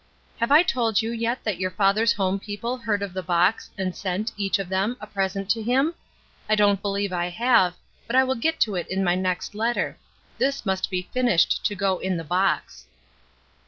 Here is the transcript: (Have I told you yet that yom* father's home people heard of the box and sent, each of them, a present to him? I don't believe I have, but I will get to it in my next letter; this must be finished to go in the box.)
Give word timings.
(Have 0.39 0.51
I 0.51 0.63
told 0.63 1.03
you 1.03 1.11
yet 1.11 1.43
that 1.43 1.59
yom* 1.59 1.73
father's 1.73 2.13
home 2.13 2.39
people 2.39 2.75
heard 2.75 3.03
of 3.03 3.13
the 3.13 3.21
box 3.21 3.69
and 3.77 3.95
sent, 3.95 4.31
each 4.35 4.57
of 4.57 4.67
them, 4.67 4.97
a 4.99 5.05
present 5.05 5.47
to 5.51 5.61
him? 5.61 5.93
I 6.49 6.55
don't 6.55 6.81
believe 6.81 7.13
I 7.13 7.29
have, 7.29 7.75
but 8.07 8.15
I 8.15 8.23
will 8.23 8.33
get 8.33 8.59
to 8.61 8.73
it 8.73 8.87
in 8.87 9.03
my 9.03 9.13
next 9.13 9.53
letter; 9.53 9.99
this 10.39 10.65
must 10.65 10.89
be 10.89 11.07
finished 11.13 11.63
to 11.67 11.75
go 11.75 11.99
in 11.99 12.17
the 12.17 12.23
box.) 12.23 12.87